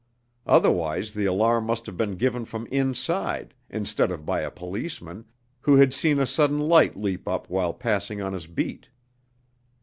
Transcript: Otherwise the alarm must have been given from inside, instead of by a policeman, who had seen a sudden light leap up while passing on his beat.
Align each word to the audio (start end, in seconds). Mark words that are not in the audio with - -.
Otherwise 0.47 1.13
the 1.13 1.25
alarm 1.25 1.63
must 1.65 1.85
have 1.85 1.95
been 1.95 2.15
given 2.15 2.43
from 2.43 2.65
inside, 2.71 3.53
instead 3.69 4.09
of 4.09 4.25
by 4.25 4.41
a 4.41 4.49
policeman, 4.49 5.25
who 5.59 5.75
had 5.75 5.93
seen 5.93 6.17
a 6.17 6.25
sudden 6.25 6.57
light 6.57 6.97
leap 6.97 7.27
up 7.27 7.47
while 7.51 7.71
passing 7.71 8.19
on 8.19 8.33
his 8.33 8.47
beat. 8.47 8.89